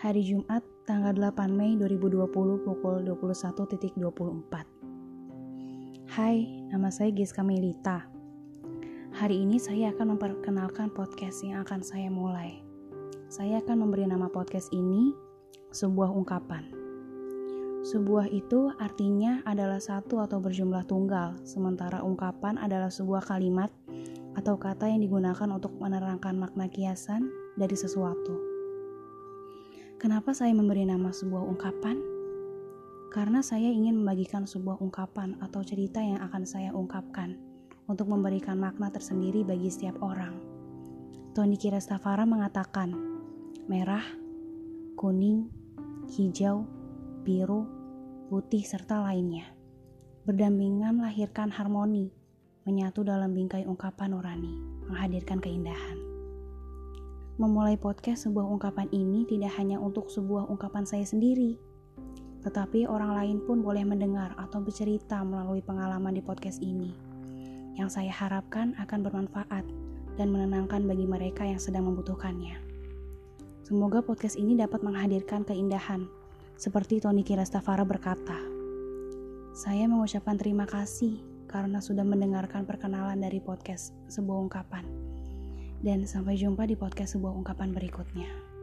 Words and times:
Hari 0.00 0.24
Jumat, 0.24 0.64
tanggal 0.88 1.12
8 1.12 1.52
Mei 1.52 1.76
2020 1.76 2.24
pukul 2.64 3.04
21.24. 3.04 4.00
Hai, 6.08 6.64
nama 6.72 6.88
saya 6.88 7.12
Giska 7.12 7.44
Melita. 7.44 8.08
Hari 9.12 9.44
ini 9.44 9.60
saya 9.60 9.92
akan 9.92 10.16
memperkenalkan 10.16 10.88
podcast 10.96 11.44
yang 11.44 11.60
akan 11.68 11.84
saya 11.84 12.08
mulai. 12.08 12.64
Saya 13.28 13.60
akan 13.60 13.84
memberi 13.84 14.08
nama 14.08 14.32
podcast 14.32 14.72
ini 14.72 15.12
sebuah 15.68 16.08
ungkapan. 16.16 16.64
Sebuah 17.84 18.32
itu 18.32 18.72
artinya 18.80 19.44
adalah 19.44 19.84
satu 19.84 20.24
atau 20.24 20.40
berjumlah 20.40 20.88
tunggal, 20.88 21.36
sementara 21.44 22.00
ungkapan 22.00 22.56
adalah 22.56 22.88
sebuah 22.88 23.28
kalimat 23.28 23.68
atau 24.32 24.56
kata 24.56 24.88
yang 24.88 25.04
digunakan 25.04 25.52
untuk 25.52 25.76
menerangkan 25.76 26.40
makna 26.40 26.72
kiasan 26.72 27.28
dari 27.60 27.76
sesuatu. 27.76 28.49
Kenapa 30.00 30.32
saya 30.32 30.56
memberi 30.56 30.88
nama 30.88 31.12
sebuah 31.12 31.44
ungkapan? 31.44 32.00
Karena 33.12 33.44
saya 33.44 33.68
ingin 33.68 34.00
membagikan 34.00 34.48
sebuah 34.48 34.80
ungkapan 34.80 35.36
atau 35.44 35.60
cerita 35.60 36.00
yang 36.00 36.24
akan 36.24 36.48
saya 36.48 36.72
ungkapkan 36.72 37.36
untuk 37.84 38.08
memberikan 38.08 38.56
makna 38.56 38.88
tersendiri 38.88 39.44
bagi 39.44 39.68
setiap 39.68 40.00
orang. 40.00 40.40
Tony 41.36 41.60
Kirastafara 41.60 42.24
mengatakan, 42.24 42.96
merah, 43.68 44.00
kuning, 44.96 45.52
hijau, 46.08 46.64
biru, 47.20 47.68
putih, 48.32 48.64
serta 48.64 49.04
lainnya. 49.04 49.52
Berdampingan 50.24 50.96
melahirkan 50.96 51.52
harmoni, 51.52 52.08
menyatu 52.64 53.04
dalam 53.04 53.36
bingkai 53.36 53.68
ungkapan 53.68 54.16
nurani, 54.16 54.56
menghadirkan 54.88 55.44
keindahan. 55.44 56.09
Memulai 57.40 57.80
podcast 57.80 58.28
sebuah 58.28 58.44
ungkapan 58.44 58.92
ini 58.92 59.24
tidak 59.24 59.56
hanya 59.56 59.80
untuk 59.80 60.12
sebuah 60.12 60.52
ungkapan 60.52 60.84
saya 60.84 61.08
sendiri, 61.08 61.56
tetapi 62.44 62.84
orang 62.84 63.16
lain 63.16 63.40
pun 63.48 63.64
boleh 63.64 63.80
mendengar 63.80 64.36
atau 64.36 64.60
bercerita 64.60 65.24
melalui 65.24 65.64
pengalaman 65.64 66.12
di 66.12 66.20
podcast 66.20 66.60
ini. 66.60 66.92
Yang 67.80 67.96
saya 67.96 68.12
harapkan 68.12 68.76
akan 68.76 69.00
bermanfaat 69.00 69.64
dan 70.20 70.28
menenangkan 70.28 70.84
bagi 70.84 71.08
mereka 71.08 71.48
yang 71.48 71.56
sedang 71.56 71.88
membutuhkannya. 71.88 72.60
Semoga 73.64 74.04
podcast 74.04 74.36
ini 74.36 74.52
dapat 74.60 74.84
menghadirkan 74.84 75.40
keindahan, 75.48 76.12
seperti 76.60 77.00
Tony 77.00 77.24
Kirastafara 77.24 77.88
berkata. 77.88 78.36
Saya 79.56 79.88
mengucapkan 79.88 80.36
terima 80.36 80.68
kasih 80.68 81.24
karena 81.48 81.80
sudah 81.80 82.04
mendengarkan 82.04 82.68
perkenalan 82.68 83.16
dari 83.16 83.40
podcast 83.40 83.96
sebuah 84.12 84.44
ungkapan. 84.44 85.09
Dan 85.80 86.04
sampai 86.04 86.36
jumpa 86.36 86.68
di 86.68 86.76
podcast 86.76 87.16
sebuah 87.16 87.32
ungkapan 87.32 87.72
berikutnya. 87.72 88.59